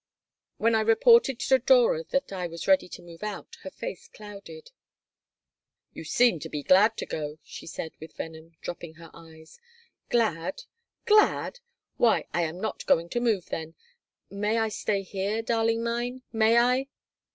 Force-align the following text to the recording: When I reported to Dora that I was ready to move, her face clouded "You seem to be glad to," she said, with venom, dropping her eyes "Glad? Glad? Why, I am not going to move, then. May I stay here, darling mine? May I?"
When 0.57 0.73
I 0.73 0.79
reported 0.81 1.39
to 1.41 1.59
Dora 1.59 2.03
that 2.05 2.33
I 2.33 2.47
was 2.47 2.67
ready 2.67 2.89
to 2.89 3.03
move, 3.03 3.21
her 3.21 3.69
face 3.71 4.07
clouded 4.07 4.71
"You 5.93 6.05
seem 6.05 6.39
to 6.39 6.49
be 6.49 6.63
glad 6.63 6.97
to," 6.97 7.37
she 7.43 7.67
said, 7.67 7.91
with 8.01 8.15
venom, 8.17 8.55
dropping 8.61 8.95
her 8.95 9.11
eyes 9.13 9.59
"Glad? 10.09 10.63
Glad? 11.05 11.59
Why, 11.97 12.25
I 12.33 12.41
am 12.41 12.59
not 12.59 12.83
going 12.87 13.09
to 13.09 13.19
move, 13.19 13.49
then. 13.49 13.75
May 14.27 14.57
I 14.57 14.69
stay 14.69 15.03
here, 15.03 15.43
darling 15.43 15.83
mine? 15.83 16.23
May 16.33 16.57
I?" 16.57 16.87